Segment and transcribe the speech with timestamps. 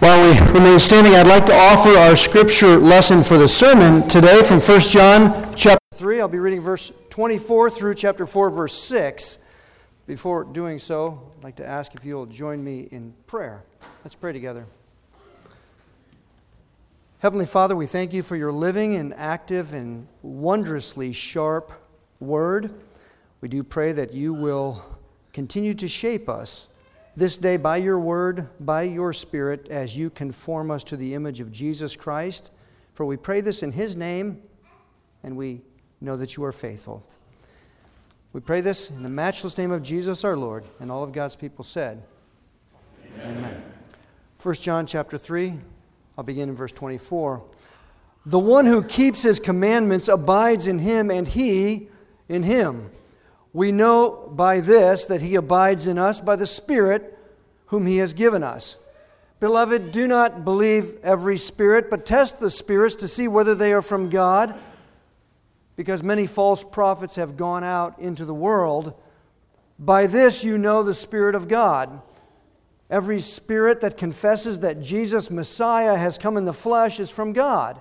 [0.00, 4.44] While we remain standing, I'd like to offer our scripture lesson for the sermon today
[4.44, 6.20] from 1 John chapter 3.
[6.20, 9.38] I'll be reading verse 24 through chapter 4, verse 6.
[10.06, 13.64] Before doing so, I'd like to ask if you'll join me in prayer.
[14.04, 14.66] Let's pray together.
[17.18, 21.72] Heavenly Father, we thank you for your living and active and wondrously sharp
[22.20, 22.70] word.
[23.40, 24.80] We do pray that you will
[25.32, 26.67] continue to shape us
[27.18, 31.40] this day by your word, by your spirit, as you conform us to the image
[31.40, 32.52] of Jesus Christ.
[32.94, 34.40] For we pray this in his name,
[35.24, 35.62] and we
[36.00, 37.04] know that you are faithful.
[38.32, 41.34] We pray this in the matchless name of Jesus our Lord, and all of God's
[41.34, 42.04] people said,
[43.14, 43.36] Amen.
[43.36, 43.62] Amen.
[44.40, 45.54] 1 John chapter 3,
[46.16, 47.42] I'll begin in verse 24.
[48.26, 51.88] The one who keeps his commandments abides in him, and he
[52.28, 52.90] in him.
[53.52, 57.17] We know by this that he abides in us by the Spirit
[57.68, 58.76] whom he has given us.
[59.40, 63.82] Beloved, do not believe every spirit, but test the spirits to see whether they are
[63.82, 64.58] from God,
[65.76, 68.94] because many false prophets have gone out into the world.
[69.78, 72.02] By this you know the Spirit of God.
[72.90, 77.80] Every spirit that confesses that Jesus, Messiah, has come in the flesh is from God.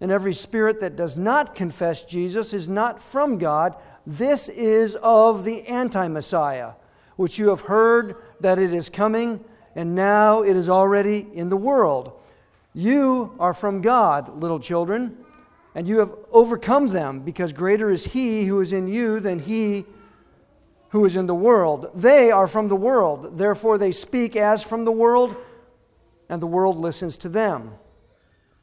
[0.00, 3.74] And every spirit that does not confess Jesus is not from God.
[4.06, 6.72] This is of the anti Messiah,
[7.16, 11.56] which you have heard that it is coming, and now it is already in the
[11.56, 12.12] world.
[12.72, 15.16] You are from God, little children,
[15.74, 19.84] and you have overcome them, because greater is He who is in you than He
[20.90, 21.90] who is in the world.
[21.94, 25.36] They are from the world, therefore they speak as from the world,
[26.28, 27.74] and the world listens to them.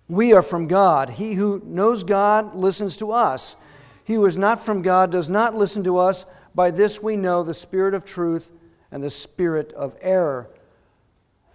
[0.09, 1.11] We are from God.
[1.11, 3.57] He who knows God listens to us.
[4.05, 6.25] He who is not from God does not listen to us.
[6.55, 8.51] By this we know the spirit of truth
[8.91, 10.49] and the spirit of error.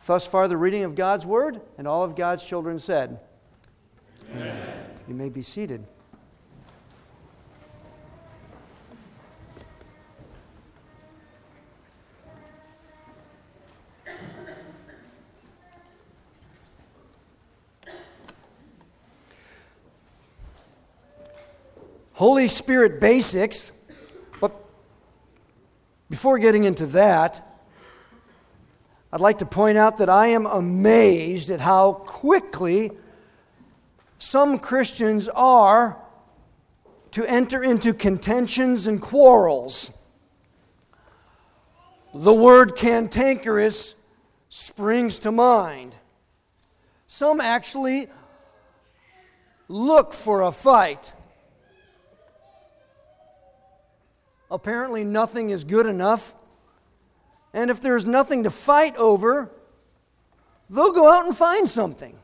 [0.07, 3.21] Thus far, the reading of God's word, and all of God's children said,
[4.31, 4.87] Amen.
[5.09, 5.85] You may be seated.
[22.23, 23.73] Holy Spirit basics.
[26.13, 27.41] Before getting into that,
[29.11, 32.91] I'd like to point out that I am amazed at how quickly
[34.19, 35.97] some Christians are
[37.13, 39.97] to enter into contentions and quarrels.
[42.13, 43.95] The word cantankerous
[44.51, 45.97] springs to mind.
[47.07, 48.09] Some actually
[49.67, 51.15] look for a fight.
[54.53, 56.35] Apparently nothing is good enough.
[57.53, 59.51] And if there's nothing to fight over,
[60.71, 62.19] they'll go out and find something.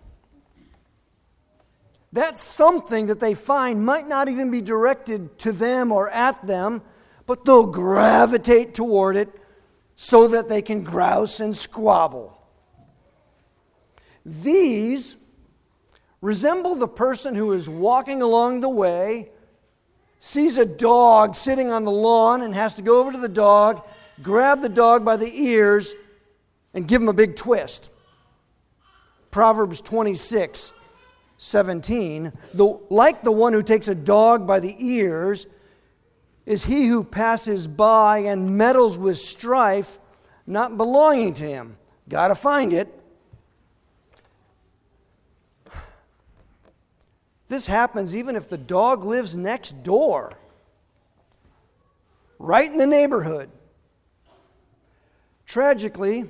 [2.13, 6.83] That something that they find might not even be directed to them or at them,
[7.27, 9.29] but they'll gravitate toward it
[9.95, 12.41] so that they can grouse and squabble.
[14.25, 15.17] These
[16.21, 19.31] resemble the person who is walking along the way
[20.21, 23.83] sees a dog sitting on the lawn and has to go over to the dog,
[24.23, 25.95] grab the dog by the ears,
[26.75, 27.91] and give him a big twist.
[29.31, 30.73] Proverbs 26,
[31.37, 32.33] 17.
[32.55, 35.47] The, like the one who takes a dog by the ears
[36.47, 39.99] is he who passes by and meddles with strife
[40.47, 41.77] not belonging to him.
[42.09, 42.98] Got to find it.
[47.49, 50.35] This happens even if the dog lives next door,
[52.39, 53.51] right in the neighborhood.
[55.47, 56.29] Tragically,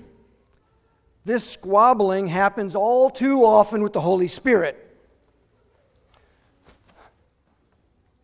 [1.24, 4.84] this squabbling happens all too often with the Holy Spirit.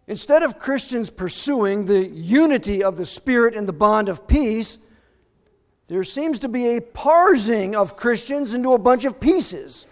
[0.07, 4.79] Instead of Christians pursuing the unity of the Spirit and the bond of peace,
[5.89, 9.87] there seems to be a parsing of Christians into a bunch of pieces.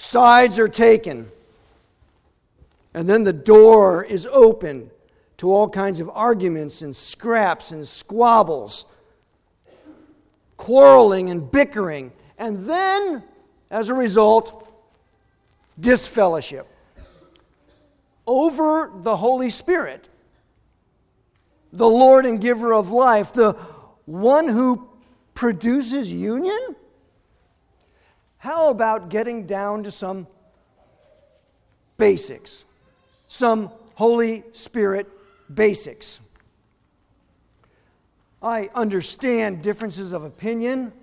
[0.00, 1.30] Sides are taken.
[2.94, 4.90] And then the door is open
[5.36, 8.86] to all kinds of arguments and scraps and squabbles,
[10.56, 12.12] quarreling and bickering.
[12.38, 13.22] And then,
[13.70, 14.72] as a result,
[15.78, 16.66] disfellowship
[18.26, 20.08] over the Holy Spirit,
[21.74, 23.52] the Lord and giver of life, the
[24.06, 24.88] one who
[25.34, 26.74] produces union
[28.40, 30.26] how about getting down to some
[31.98, 32.64] basics,
[33.28, 35.06] some Holy Spirit
[35.52, 36.20] basics?
[38.42, 40.94] I understand differences of opinion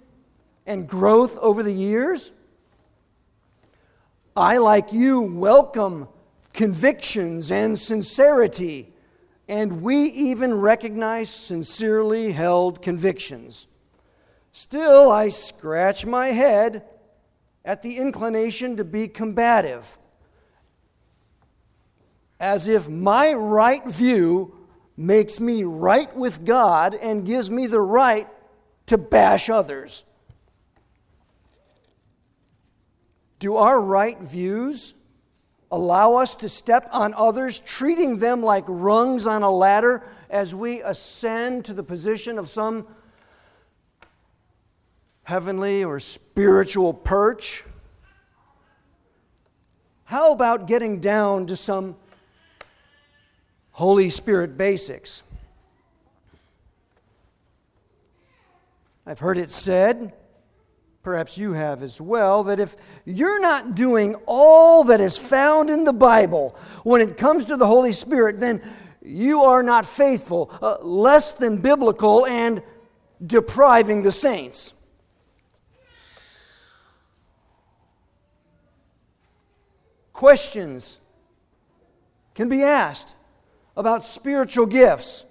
[0.66, 2.32] and growth over the years.
[4.36, 6.08] I, like you, welcome
[6.54, 8.92] convictions and sincerity,
[9.48, 13.68] and we even recognize sincerely held convictions.
[14.52, 16.84] Still, I scratch my head
[17.68, 19.98] at the inclination to be combative,
[22.40, 24.56] as if my right view
[24.96, 28.26] makes me right with God and gives me the right
[28.86, 30.06] to bash others.
[33.40, 34.94] Do our right views
[35.70, 40.82] allow us to step on others, treating them like rungs on a ladder as we
[40.82, 42.88] ascend to the position of some
[45.28, 47.66] heavenly or spiritual perch?
[50.06, 51.98] How about getting down to some
[53.72, 55.24] Holy Spirit basics?
[59.06, 60.14] I've heard it said,
[61.04, 65.84] perhaps you have as well, that if you're not doing all that is found in
[65.84, 68.62] the Bible when it comes to the Holy Spirit, then
[69.02, 72.64] you are not faithful, uh, less than biblical, and
[73.26, 74.74] depriving the saints.
[80.18, 81.00] Questions
[82.34, 83.16] can be asked
[83.78, 85.26] about spiritual gifts,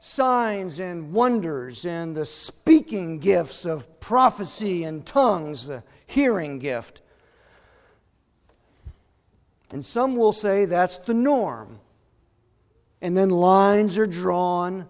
[0.00, 7.02] signs and wonders, and the speaking gifts of prophecy and tongues, the hearing gift.
[9.70, 11.78] And some will say that's the norm.
[13.02, 14.88] And then lines are drawn,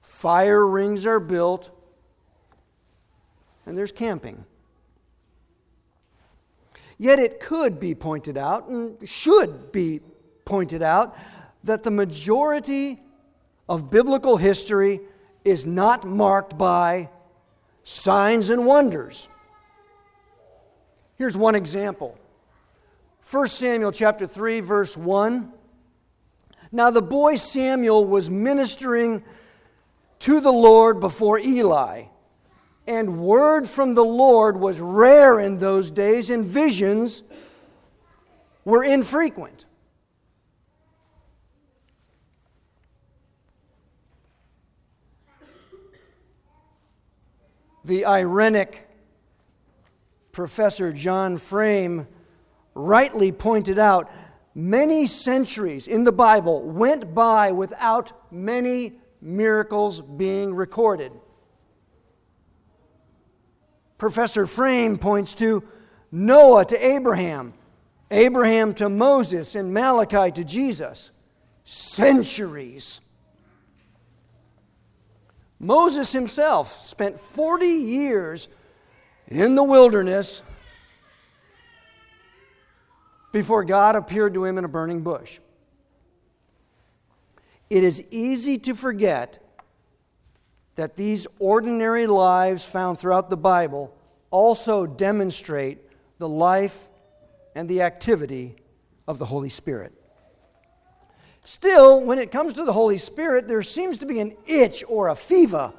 [0.00, 1.76] fire rings are built,
[3.66, 4.44] and there's camping.
[7.04, 10.00] Yet it could be pointed out, and should be
[10.46, 11.14] pointed out,
[11.62, 12.98] that the majority
[13.68, 15.00] of biblical history
[15.44, 17.10] is not marked by
[17.82, 19.28] signs and wonders.
[21.16, 22.18] Here's one example.
[23.30, 25.52] 1 Samuel chapter 3 verse 1.
[26.72, 29.22] Now the boy Samuel was ministering
[30.20, 32.04] to the Lord before Eli
[32.86, 37.22] and word from the Lord was rare in those days, and visions
[38.64, 39.66] were infrequent.
[47.84, 48.84] The irenic
[50.32, 52.08] Professor John Frame
[52.74, 54.10] rightly pointed out
[54.54, 61.12] many centuries in the Bible went by without many miracles being recorded.
[63.98, 65.62] Professor Frame points to
[66.10, 67.54] Noah to Abraham,
[68.10, 71.10] Abraham to Moses, and Malachi to Jesus.
[71.64, 73.00] Centuries.
[75.58, 78.48] Moses himself spent 40 years
[79.28, 80.42] in the wilderness
[83.32, 85.40] before God appeared to him in a burning bush.
[87.70, 89.43] It is easy to forget
[90.74, 93.96] that these ordinary lives found throughout the Bible
[94.30, 95.78] also demonstrate
[96.18, 96.88] the life
[97.54, 98.56] and the activity
[99.06, 99.92] of the Holy Spirit.
[101.42, 105.08] Still, when it comes to the Holy Spirit, there seems to be an itch or
[105.08, 105.72] a fever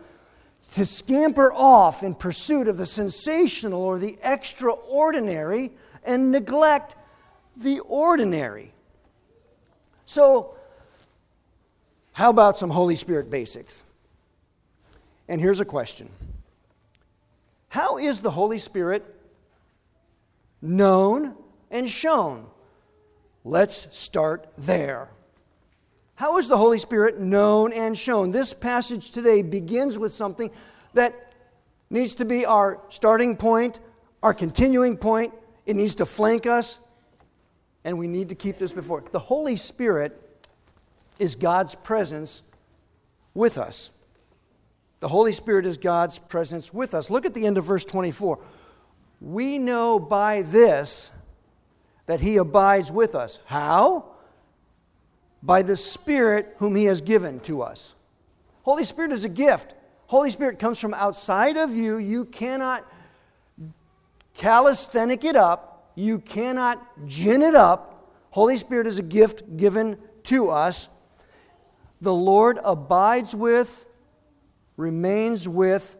[0.75, 5.72] to scamper off in pursuit of the sensational or the extraordinary
[6.03, 6.96] and neglect
[7.58, 8.74] the ordinary.
[10.05, 10.55] So,
[12.13, 13.84] how about some Holy Spirit basics?
[15.27, 16.10] And here's a question
[17.70, 19.03] How is the Holy Spirit
[20.62, 21.36] known
[21.72, 22.48] and shown?
[23.44, 25.10] Let's start there.
[26.15, 28.32] How is the Holy Spirit known and shown?
[28.32, 30.50] This passage today begins with something
[30.94, 31.34] that
[31.89, 33.79] needs to be our starting point,
[34.24, 35.34] our continuing point.
[35.65, 36.79] It needs to flank us,
[37.84, 39.03] and we need to keep this before.
[39.12, 40.20] The Holy Spirit
[41.20, 42.44] is God's presence
[43.34, 43.91] with us.
[45.05, 47.12] The Holy Spirit is God's presence with us.
[47.12, 48.39] Look at the end of verse 24.
[49.21, 51.12] We know by this
[52.07, 53.39] that He abides with us.
[53.45, 54.05] How?
[55.43, 57.93] By the Spirit whom He has given to us.
[58.63, 59.75] Holy Spirit is a gift.
[60.07, 61.97] Holy Spirit comes from outside of you.
[61.97, 62.83] You cannot
[64.33, 68.12] calisthenic it up, you cannot gin it up.
[68.31, 70.89] Holy Spirit is a gift given to us.
[72.01, 73.85] The Lord abides with
[74.77, 75.98] remains with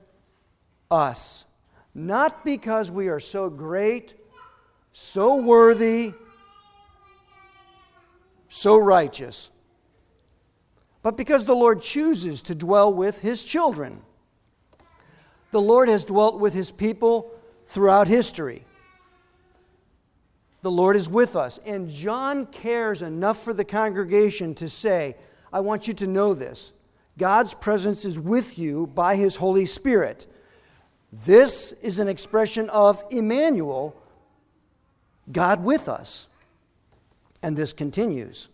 [0.92, 1.46] us.
[1.94, 4.16] Not because we are so great,
[4.92, 6.14] so worthy,
[8.50, 9.52] so righteous,
[11.02, 14.02] but because the Lord chooses to dwell with his children.
[15.52, 17.32] The Lord has dwelt with his people
[17.68, 18.66] throughout history.
[20.62, 21.60] The Lord is with us.
[21.60, 25.16] And John cares enough for the congregation to say,
[25.54, 26.74] I want you to know this.
[27.18, 30.28] God's presence is with you by his Holy Spirit.
[31.12, 33.96] This is an expression of Emmanuel,
[35.32, 36.28] God with us.
[37.42, 38.50] And this continues.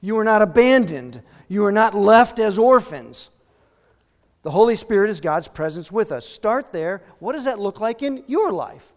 [0.00, 3.30] You are not abandoned, you are not left as orphans.
[4.42, 6.26] The Holy Spirit is God's presence with us.
[6.26, 7.02] Start there.
[7.18, 8.92] What does that look like in your life?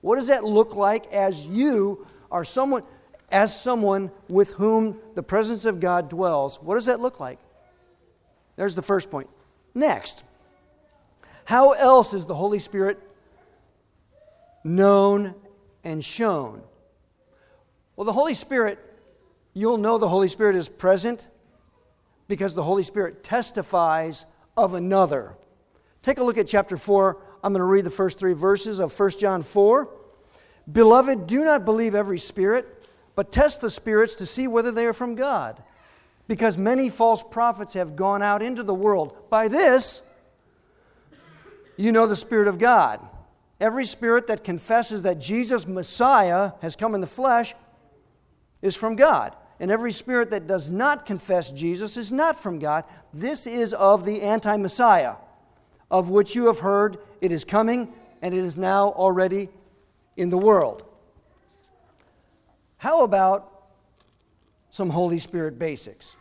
[0.00, 2.84] What does that look like as you are someone
[3.30, 6.60] as someone with whom the presence of God dwells?
[6.62, 7.38] What does that look like?
[8.56, 9.28] There's the first point.
[9.74, 10.24] Next,
[11.44, 12.98] how else is the Holy Spirit
[14.64, 15.34] known
[15.84, 16.62] and shown?
[17.96, 18.78] Well, the Holy Spirit,
[19.54, 21.28] you'll know the Holy Spirit is present
[22.28, 25.36] because the Holy Spirit testifies of another.
[26.02, 28.98] Take a look at chapter 4 I'm going to read the first three verses of
[28.98, 29.88] 1 John 4.
[30.70, 32.79] Beloved, do not believe every spirit,
[33.14, 35.62] but test the spirits to see whether they are from God.
[36.28, 39.16] Because many false prophets have gone out into the world.
[39.30, 40.02] By this,
[41.76, 43.00] you know the Spirit of God.
[43.60, 47.54] Every spirit that confesses that Jesus, Messiah, has come in the flesh
[48.62, 49.36] is from God.
[49.58, 52.84] And every spirit that does not confess Jesus is not from God.
[53.12, 55.16] This is of the anti Messiah,
[55.90, 59.50] of which you have heard it is coming, and it is now already
[60.16, 60.84] in the world.
[62.80, 63.66] How about
[64.70, 66.16] some Holy Spirit basics?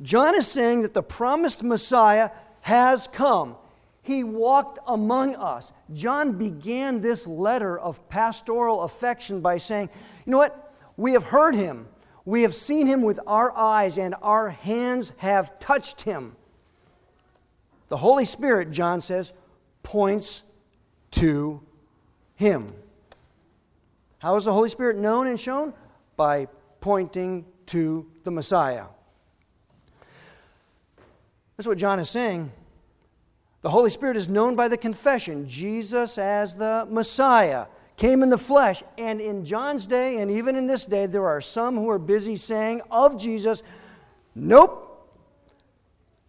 [0.00, 2.30] John is saying that the promised Messiah
[2.62, 3.56] has come.
[4.02, 5.72] He walked among us.
[5.92, 9.90] John began this letter of pastoral affection by saying,
[10.24, 10.74] You know what?
[10.96, 11.86] We have heard him.
[12.24, 16.36] We have seen him with our eyes, and our hands have touched him.
[17.88, 19.32] The Holy Spirit, John says,
[19.82, 20.42] points
[21.12, 21.62] to
[22.36, 22.74] Him.
[24.18, 25.72] How is the Holy Spirit known and shown?
[26.16, 26.48] By
[26.80, 28.84] pointing to the Messiah.
[31.56, 32.52] That's what John is saying.
[33.62, 38.38] The Holy Spirit is known by the confession Jesus as the Messiah came in the
[38.38, 38.82] flesh.
[38.96, 42.36] And in John's day, and even in this day, there are some who are busy
[42.36, 43.62] saying of Jesus,
[44.34, 44.84] Nope,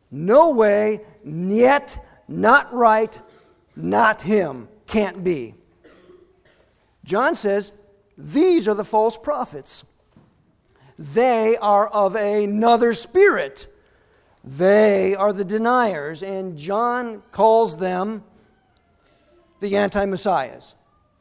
[0.10, 3.18] no way, yet, not right,
[3.76, 5.54] not him, can't be.
[7.06, 7.72] John says,
[8.20, 9.86] These are the false prophets.
[10.98, 13.68] They are of another spirit.
[14.44, 18.26] They are the deniers, and John calls them
[19.62, 20.76] the anti messiahs.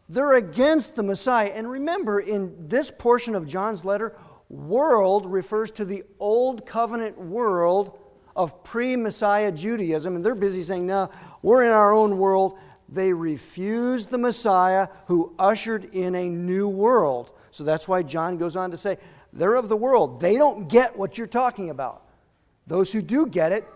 [0.08, 1.50] They're against the Messiah.
[1.54, 4.16] And remember, in this portion of John's letter,
[4.48, 7.98] world refers to the old covenant world
[8.34, 11.10] of pre Messiah Judaism, and they're busy saying, no,
[11.42, 12.58] we're in our own world.
[12.88, 17.32] They refused the Messiah who ushered in a new world.
[17.50, 18.96] So that's why John goes on to say,
[19.32, 20.20] they're of the world.
[20.20, 22.02] They don't get what you're talking about.
[22.66, 23.66] Those who do get it,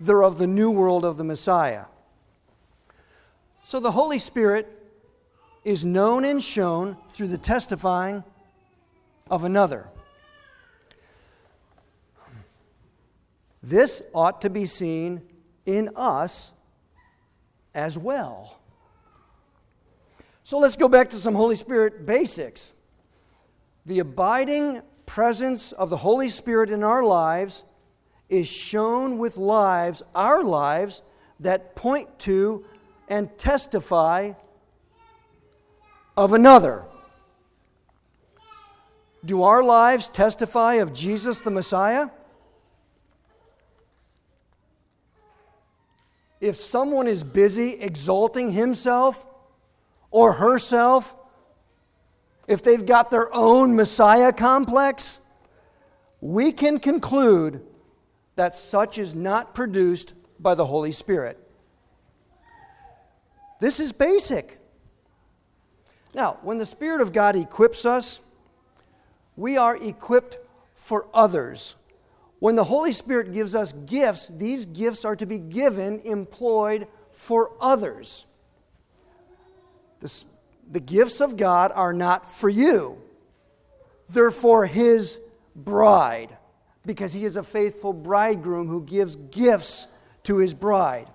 [0.00, 1.84] they're of the new world of the Messiah.
[3.64, 4.68] So the Holy Spirit
[5.64, 8.24] is known and shown through the testifying
[9.30, 9.86] of another.
[13.62, 15.22] This ought to be seen
[15.64, 16.52] in us
[17.74, 18.58] as well.
[20.52, 22.74] So let's go back to some Holy Spirit basics.
[23.86, 27.64] The abiding presence of the Holy Spirit in our lives
[28.28, 31.00] is shown with lives, our lives,
[31.40, 32.66] that point to
[33.08, 34.34] and testify
[36.18, 36.84] of another.
[39.24, 42.10] Do our lives testify of Jesus the Messiah?
[46.42, 49.24] if someone is busy exalting himself
[50.12, 51.16] or herself,
[52.46, 55.20] if they've got their own Messiah complex,
[56.20, 57.62] we can conclude
[58.36, 61.38] that such is not produced by the Holy Spirit.
[63.60, 64.58] This is basic.
[66.14, 68.20] Now, when the Spirit of God equips us,
[69.36, 70.36] we are equipped
[70.74, 71.76] for others.
[72.38, 77.52] When the Holy Spirit gives us gifts, these gifts are to be given, employed for
[77.60, 78.26] others.
[80.02, 80.24] The,
[80.70, 82.98] the gifts of God are not for you,
[84.08, 85.18] they're for His
[85.54, 86.36] bride,
[86.84, 89.86] because He is a faithful bridegroom who gives gifts
[90.24, 91.06] to His bride.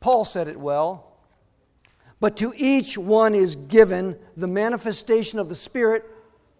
[0.00, 1.10] Paul said it well.
[2.20, 6.04] But to each one is given the manifestation of the Spirit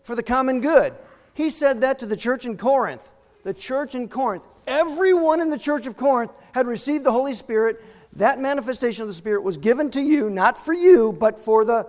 [0.03, 0.93] for the common good.
[1.33, 3.11] He said that to the church in Corinth.
[3.45, 7.83] The church in Corinth, Everyone in the church of Corinth had received the Holy Spirit.
[8.17, 11.89] That manifestation of the Spirit was given to you, not for you, but for the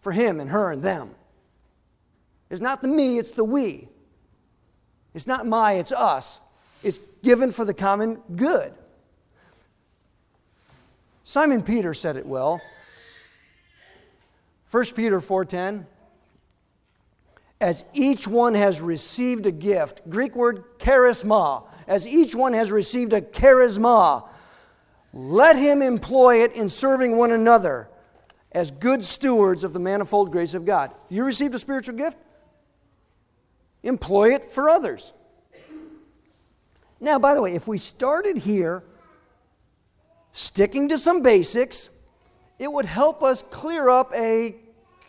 [0.00, 1.14] for him and her and them.
[2.50, 3.88] It's not the me, it's the we.
[5.14, 6.40] It's not my, it's us.
[6.82, 8.74] It's given for the common good.
[11.24, 12.60] Simon Peter said it well.
[14.70, 15.86] 1 Peter 4:10
[17.60, 23.12] As each one has received a gift, Greek word charisma, as each one has received
[23.12, 24.28] a charisma,
[25.14, 27.88] let him employ it in serving one another
[28.50, 30.92] as good stewards of the manifold grace of God.
[31.08, 32.18] You received a spiritual gift?
[33.84, 35.12] Employ it for others.
[37.00, 38.82] Now, by the way, if we started here
[40.32, 41.90] sticking to some basics,
[42.58, 44.56] it would help us clear up a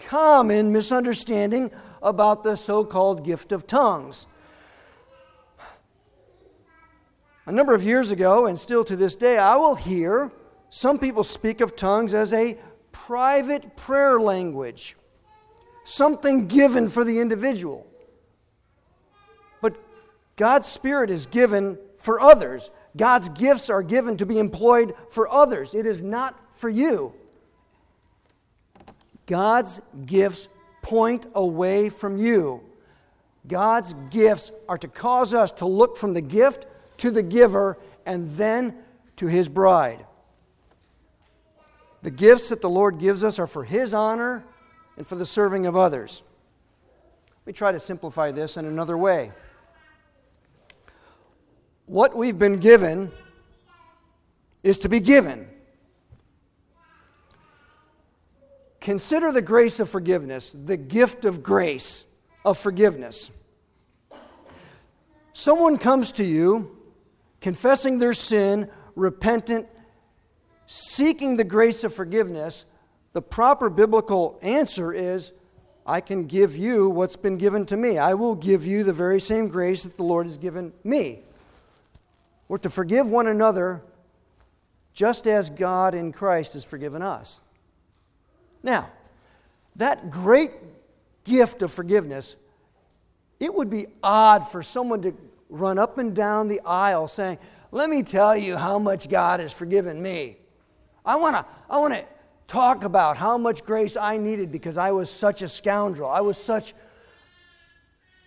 [0.07, 1.71] common misunderstanding
[2.03, 4.27] about the so called gift of tongues.
[7.48, 10.32] A number of years ago, and still to this day, I will hear
[10.70, 12.58] some people speak of tongues as a
[12.92, 14.96] private prayer language,
[15.84, 17.86] something given for the individual.
[19.62, 19.78] But
[20.38, 22.72] God's Spirit is given for others.
[22.98, 25.75] God's gifts are given to be employed for others.
[25.75, 27.14] It is not for you.
[29.28, 30.48] God's gifts
[30.82, 32.62] point away from you.
[33.48, 36.66] God's gifts are to cause us to look from the gift
[36.98, 38.75] to the giver and then
[39.18, 40.06] to his bride.
[42.02, 44.44] The gifts that the Lord gives us are for his honor
[44.98, 46.24] and for the serving of others.
[47.30, 49.32] Let me try to simplify this in another way.
[51.86, 53.12] What we've been given
[54.64, 55.48] is to be given.
[58.82, 62.06] Consider the grace of forgiveness, the gift of grace
[62.44, 63.32] of forgiveness.
[65.34, 66.75] Someone comes to you
[67.46, 69.68] confessing their sin, repentant,
[70.66, 72.66] seeking the grace of forgiveness.
[73.14, 75.31] The proper biblical answer is
[75.86, 78.00] I can give you what's been given to me.
[78.00, 81.20] I will give you the very same grace that the Lord has given me.
[82.48, 83.84] We're to forgive one another
[84.96, 87.42] just as God in Christ has forgiven us.
[88.64, 88.90] Now,
[89.75, 90.50] that great
[91.25, 92.38] gift of forgiveness,
[93.40, 95.14] it would be odd for someone to
[95.50, 97.38] run up and down the aisle saying,
[97.72, 100.38] Let me tell you how much God has forgiven me.
[101.05, 102.05] I want to I want to
[102.48, 106.10] talk about how much grace I needed because I was such a scoundrel.
[106.10, 106.74] I was such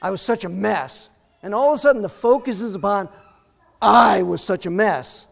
[0.01, 1.11] I was such a mess.
[1.43, 3.09] And all of a sudden the focus is upon
[3.81, 5.27] I was such a mess.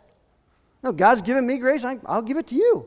[0.83, 2.87] No, God's given me grace, I, I'll give it to you.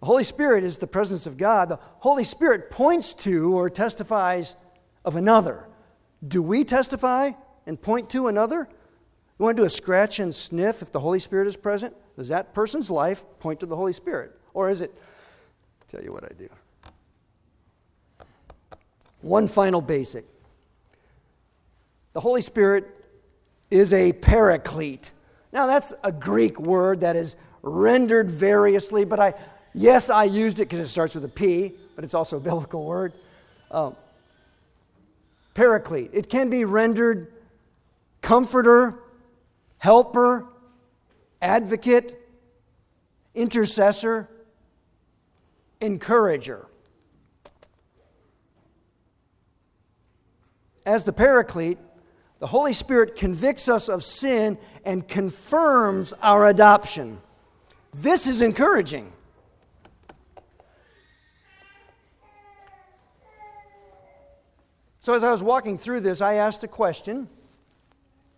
[0.00, 1.70] The Holy Spirit is the presence of God.
[1.70, 4.56] The Holy Spirit points to or testifies
[5.04, 5.66] of another.
[6.26, 7.30] Do we testify
[7.66, 8.68] and point to another?
[9.38, 11.94] You want to do a scratch and sniff if the Holy Spirit is present?
[12.16, 14.32] Does that person's life point to the Holy Spirit?
[14.52, 14.92] Or is it,
[15.88, 16.48] tell you what I do.
[19.20, 20.24] One final basic
[22.14, 22.84] the Holy Spirit
[23.70, 25.12] is a paraclete.
[25.52, 29.34] Now, that's a Greek word that is rendered variously, but I,
[29.74, 32.84] Yes, I used it because it starts with a P, but it's also a biblical
[32.84, 33.12] word.
[33.70, 33.94] Um,
[35.58, 36.10] paraclete.
[36.12, 37.32] It can be rendered
[38.20, 39.00] comforter,
[39.78, 40.46] helper,
[41.42, 42.16] advocate,
[43.34, 44.28] intercessor,
[45.80, 46.68] encourager.
[50.86, 51.78] As the paraclete,
[52.38, 57.20] the Holy Spirit convicts us of sin and confirms our adoption.
[57.92, 59.12] This is encouraging.
[65.08, 67.30] So, as I was walking through this, I asked a question.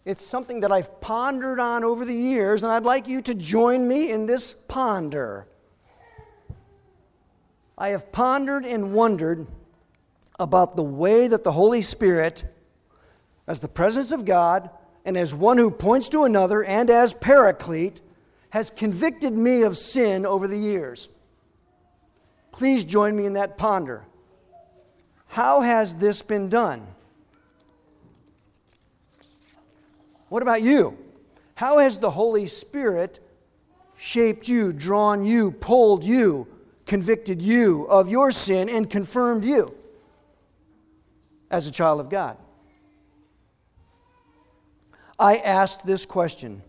[0.04, 3.88] It's something that I've pondered on over the years, and I'd like you to join
[3.88, 5.48] me in this ponder.
[7.76, 9.48] I have pondered and wondered
[10.38, 12.44] about the way that the Holy Spirit,
[13.48, 14.70] as the presence of God,
[15.04, 18.00] and as one who points to another, and as paraclete,
[18.50, 21.08] has convicted me of sin over the years.
[22.52, 24.04] Please join me in that ponder.
[25.30, 26.84] How has this been done?
[30.28, 30.98] What about you?
[31.54, 33.20] How has the Holy Spirit
[33.96, 36.48] shaped you, drawn you, pulled you,
[36.84, 39.72] convicted you of your sin, and confirmed you
[41.48, 42.36] as a child of God?
[45.16, 46.60] I asked this question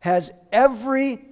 [0.00, 1.24] Has every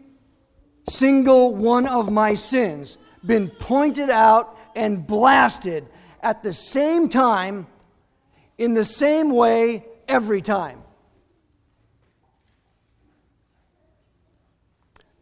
[0.88, 5.86] single one of my sins been pointed out and blasted
[6.24, 7.66] at the same time
[8.56, 10.82] in the same way every time.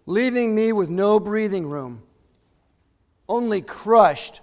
[0.07, 2.03] Leaving me with no breathing room,
[3.29, 4.41] only crushed,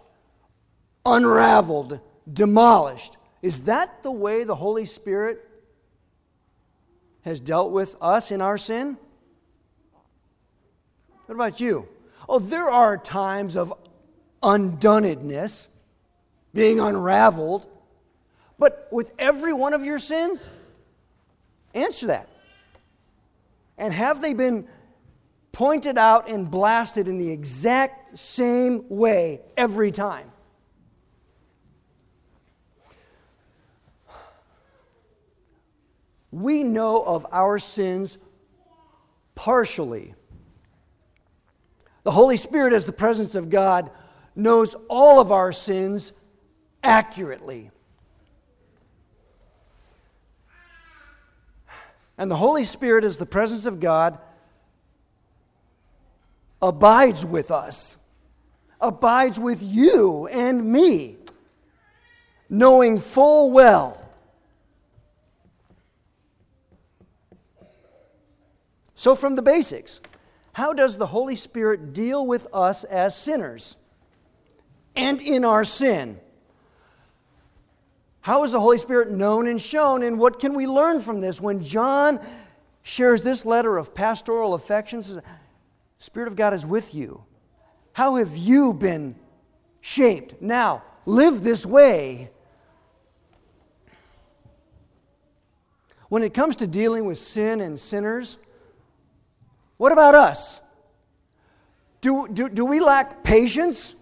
[1.05, 1.99] unraveled,
[2.31, 3.17] demolished.
[3.41, 5.45] Is that the way the Holy Spirit
[7.21, 8.97] has dealt with us in our sin?
[11.25, 11.87] What about you?
[12.27, 13.73] Oh, there are times of
[14.41, 15.67] undonedness,
[16.53, 17.67] being unraveled,
[18.57, 20.47] but with every one of your sins?
[21.73, 22.29] Answer that.
[23.77, 24.67] And have they been
[25.51, 30.31] pointed out and blasted in the exact same way every time?
[36.31, 38.17] We know of our sins
[39.35, 40.13] partially.
[42.03, 43.89] The Holy Spirit, as the presence of God,
[44.35, 46.13] knows all of our sins
[46.83, 47.71] accurately.
[52.17, 54.17] And the Holy Spirit, as the presence of God,
[56.61, 57.97] abides with us,
[58.81, 61.17] abides with you and me,
[62.49, 63.99] knowing full well
[68.99, 70.01] So, from the basics,
[70.51, 73.77] how does the Holy Spirit deal with us as sinners
[74.93, 76.19] and in our sin?
[78.21, 81.39] How is the Holy Spirit known and shown, and what can we learn from this?
[81.39, 82.19] When John
[82.83, 85.21] shares this letter of pastoral affection, says,
[85.97, 87.23] Spirit of God is with you.
[87.93, 89.15] How have you been
[89.81, 90.41] shaped?
[90.41, 92.31] Now, live this way.
[96.07, 98.37] When it comes to dealing with sin and sinners,
[99.77, 100.61] what about us?
[102.01, 103.95] Do, do, do we lack patience?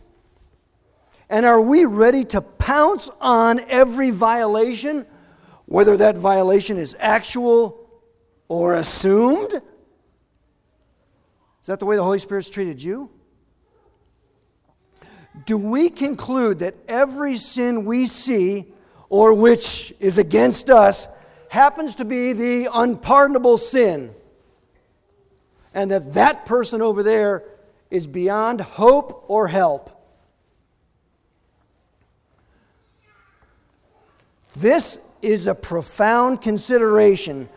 [1.30, 5.06] And are we ready to pounce on every violation,
[5.66, 7.90] whether that violation is actual
[8.48, 9.54] or assumed?
[9.54, 9.62] Is
[11.68, 13.10] that the way the Holy Spirit's treated you?
[15.46, 18.66] Do we conclude that every sin we see
[19.10, 21.08] or which is against us
[21.50, 24.14] happens to be the unpardonable sin?
[25.78, 27.44] and that that person over there
[27.92, 29.97] is beyond hope or help.
[34.58, 37.48] This is a profound consideration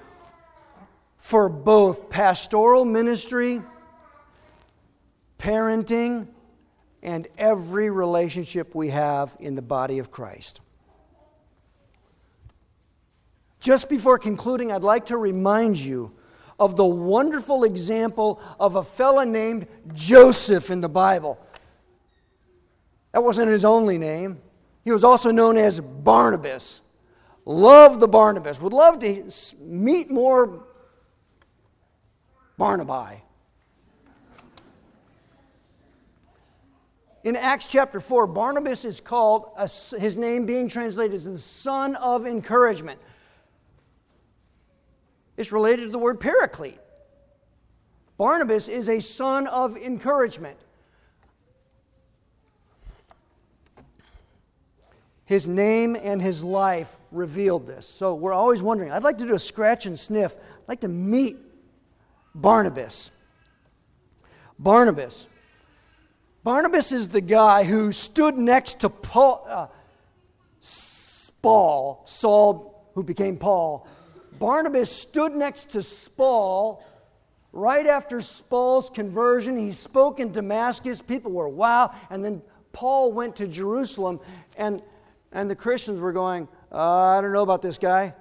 [1.16, 3.62] for both pastoral ministry,
[5.38, 6.26] parenting,
[7.02, 10.60] and every relationship we have in the body of Christ.
[13.60, 16.12] Just before concluding, I'd like to remind you
[16.58, 21.38] of the wonderful example of a fellow named Joseph in the Bible.
[23.12, 24.42] That wasn't his only name.
[24.84, 26.82] He was also known as Barnabas.
[27.44, 28.61] Love the Barnabas.
[28.61, 30.66] Would love to meet more
[32.59, 33.22] Barnaby.
[37.22, 39.50] In Acts chapter 4, Barnabas is called,
[39.98, 42.98] his name being translated as the son of encouragement.
[45.37, 46.79] It's related to the word paraclete.
[48.16, 50.59] Barnabas is a son of encouragement.
[55.31, 57.87] His name and his life revealed this.
[57.87, 58.90] So we're always wondering.
[58.90, 60.37] I'd like to do a scratch and sniff.
[60.37, 61.37] I'd like to meet
[62.35, 63.12] Barnabas.
[64.59, 65.29] Barnabas.
[66.43, 69.69] Barnabas is the guy who stood next to Paul, uh,
[72.07, 73.87] Saul, who became Paul,
[74.40, 76.85] Barnabas stood next to Saul
[77.53, 79.57] right after Saul's conversion.
[79.57, 81.01] He spoke in Damascus.
[81.01, 81.95] People were wow.
[82.11, 84.19] And then Paul went to Jerusalem,
[84.57, 84.83] and,
[85.33, 88.14] and the Christians were going, uh, I don't know about this guy.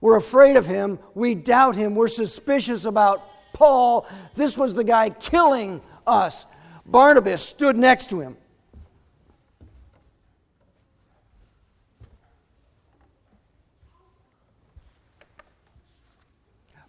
[0.00, 0.98] We're afraid of him.
[1.14, 1.94] We doubt him.
[1.94, 4.06] We're suspicious about Paul.
[4.34, 6.46] This was the guy killing us.
[6.84, 8.36] Barnabas stood next to him.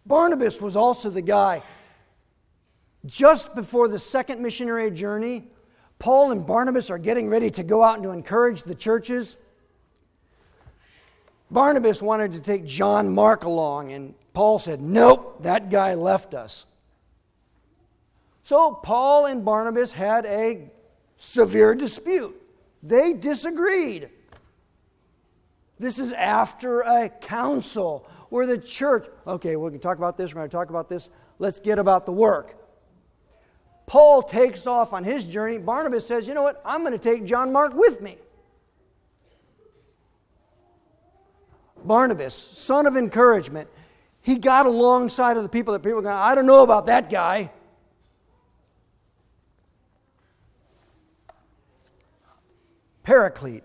[0.05, 1.63] Barnabas was also the guy.
[3.05, 5.49] Just before the second missionary journey,
[5.99, 9.37] Paul and Barnabas are getting ready to go out and to encourage the churches.
[11.49, 16.65] Barnabas wanted to take John Mark along, and Paul said, Nope, that guy left us.
[18.43, 20.69] So Paul and Barnabas had a
[21.15, 22.35] severe dispute.
[22.83, 24.09] They disagreed.
[25.79, 30.41] This is after a council where the church, okay, we can talk about this, we're
[30.41, 32.55] going to talk about this, let's get about the work.
[33.87, 35.57] Paul takes off on his journey.
[35.57, 38.17] Barnabas says, you know what, I'm going to take John Mark with me.
[41.83, 43.69] Barnabas, son of encouragement,
[44.21, 47.09] he got alongside of the people that people were going, I don't know about that
[47.09, 47.49] guy.
[53.03, 53.63] Paraclete.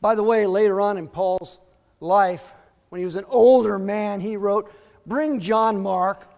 [0.00, 1.58] By the way, later on in Paul's
[1.98, 2.52] life,
[2.90, 4.72] when he was an older man, he wrote,
[5.06, 6.28] Bring John Mark.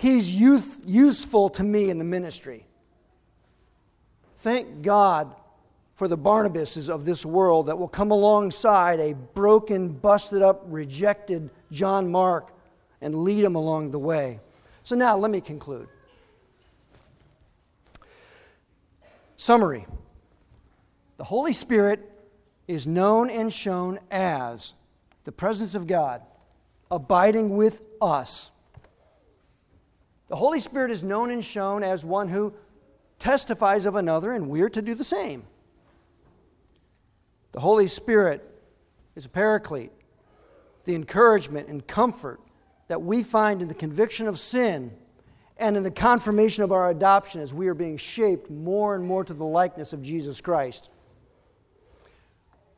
[0.00, 2.64] He's youth, useful to me in the ministry.
[4.36, 5.36] Thank God
[5.94, 11.50] for the Barnabases of this world that will come alongside a broken, busted up, rejected
[11.70, 12.50] John Mark
[13.02, 14.40] and lead him along the way.
[14.84, 15.86] So now let me conclude.
[19.36, 19.86] Summary
[21.18, 22.10] The Holy Spirit
[22.66, 24.72] is known and shown as
[25.24, 26.22] the presence of God
[26.90, 28.50] abiding with us.
[30.30, 32.54] The Holy Spirit is known and shown as one who
[33.18, 35.42] testifies of another, and we're to do the same.
[37.50, 38.48] The Holy Spirit
[39.16, 39.90] is a paraclete,
[40.84, 42.40] the encouragement and comfort
[42.86, 44.92] that we find in the conviction of sin
[45.58, 49.24] and in the confirmation of our adoption as we are being shaped more and more
[49.24, 50.90] to the likeness of Jesus Christ.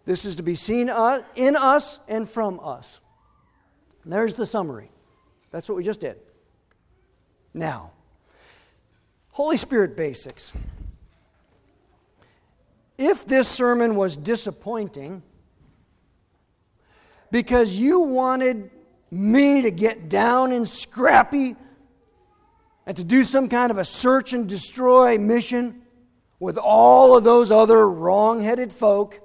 [0.06, 3.02] This is to be seen uh, in us and from us.
[4.04, 4.90] And there's the summary.
[5.50, 6.16] That's what we just did.
[7.54, 7.90] Now,
[9.32, 10.52] Holy Spirit basics.
[12.98, 15.22] If this sermon was disappointing
[17.30, 18.70] because you wanted
[19.10, 21.56] me to get down and scrappy
[22.86, 25.82] and to do some kind of a search and destroy mission
[26.38, 29.20] with all of those other wrong headed folk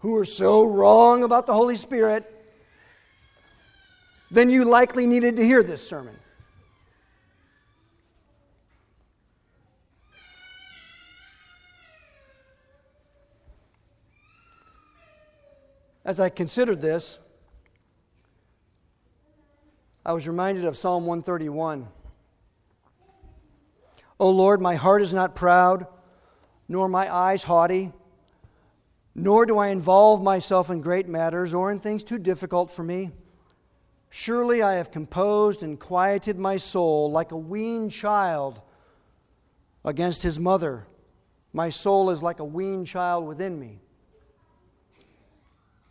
[0.00, 2.24] who are so wrong about the Holy Spirit,
[4.30, 6.16] then you likely needed to hear this sermon.
[16.06, 17.18] As I considered this,
[20.04, 21.88] I was reminded of Psalm 131.
[24.20, 25.88] O Lord, my heart is not proud,
[26.68, 27.90] nor my eyes haughty,
[29.16, 33.10] nor do I involve myself in great matters or in things too difficult for me.
[34.08, 38.62] Surely I have composed and quieted my soul like a weaned child
[39.84, 40.86] against his mother.
[41.52, 43.80] My soul is like a weaned child within me.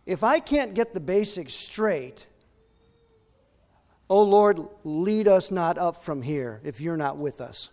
[0.06, 2.26] If I can't get the basics straight,
[4.08, 7.70] oh Lord, lead us not up from here if you're not with us.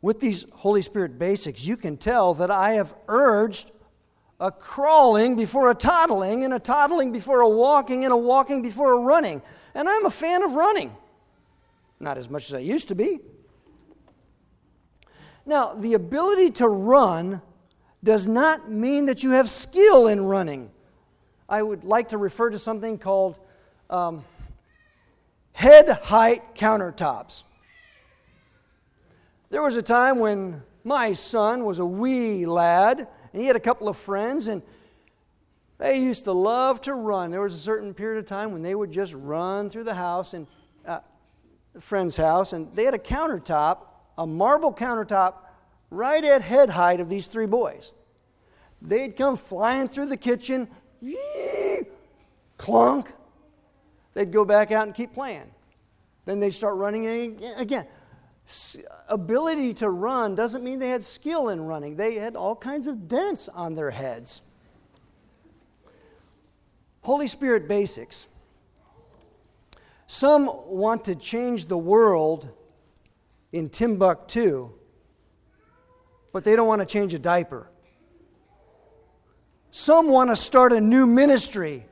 [0.00, 3.70] With these Holy Spirit basics, you can tell that I have urged
[4.38, 8.94] a crawling before a toddling, and a toddling before a walking, and a walking before
[8.94, 9.42] a running.
[9.74, 10.96] And I'm a fan of running.
[11.98, 13.18] Not as much as I used to be.
[15.44, 17.42] Now, the ability to run
[18.02, 20.70] does not mean that you have skill in running.
[21.48, 23.38] I would like to refer to something called
[23.90, 24.24] um,
[25.52, 27.44] head height countertops.
[29.50, 33.60] There was a time when my son was a wee lad and he had a
[33.60, 34.62] couple of friends, and
[35.78, 37.30] they used to love to run.
[37.30, 40.34] There was a certain period of time when they would just run through the house
[40.34, 40.46] and
[40.84, 41.00] uh,
[41.78, 43.78] friend's house, and they had a countertop,
[44.18, 45.34] a marble countertop,
[45.90, 47.92] right at head height of these three boys.
[48.80, 50.68] They'd come flying through the kitchen,
[51.00, 51.82] yee,
[52.56, 53.12] clunk.
[54.14, 55.50] They'd go back out and keep playing.
[56.24, 57.86] Then they'd start running again
[59.08, 61.96] ability to run doesn't mean they had skill in running.
[61.96, 64.42] They had all kinds of dents on their heads.
[67.02, 68.26] Holy Spirit basics.
[70.06, 72.48] Some want to change the world
[73.52, 74.72] in Timbuktu,
[76.32, 77.68] but they don't want to change a diaper.
[79.70, 81.86] Some want to start a new ministry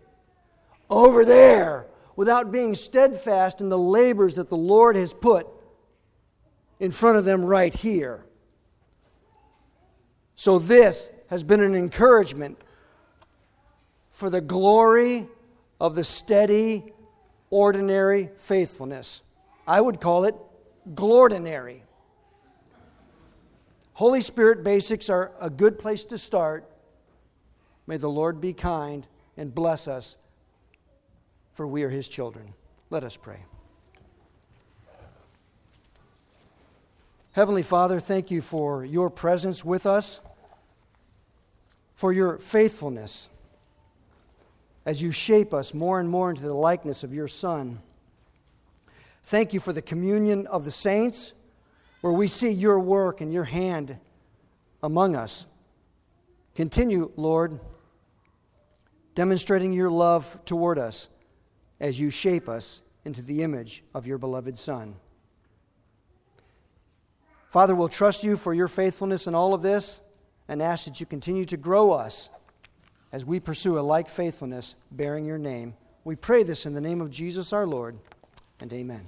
[0.91, 5.47] over there without being steadfast in the labors that the Lord has put
[6.81, 8.25] in front of them right here.
[10.35, 12.59] So, this has been an encouragement
[14.11, 15.29] for the glory
[15.81, 16.93] of the steady,
[17.51, 19.23] ordinary faithfulness.
[19.67, 20.35] I would call it
[20.95, 21.85] glordinary.
[23.99, 26.71] Holy Spirit basics are a good place to start.
[27.89, 29.05] May the Lord be kind
[29.37, 30.17] and bless us,
[31.53, 32.55] for we are His children.
[32.91, 33.41] Let us pray.
[37.33, 40.21] Heavenly Father, thank you for your presence with us,
[41.97, 43.29] for your faithfulness
[44.87, 47.81] as you shape us more and more into the likeness of your Son.
[49.25, 51.33] Thank you for the communion of the saints,
[52.01, 53.99] where we see your work and your hand
[54.83, 55.47] among us.
[56.55, 57.59] Continue, Lord,
[59.15, 61.09] demonstrating your love toward us
[61.81, 64.97] as you shape us into the image of your beloved Son.
[67.49, 70.03] Father, we'll trust you for your faithfulness in all of this
[70.49, 72.31] and ask that you continue to grow us
[73.11, 75.75] as we pursue a like faithfulness bearing your name.
[76.05, 77.99] We pray this in the name of Jesus our Lord,
[78.61, 79.07] and amen.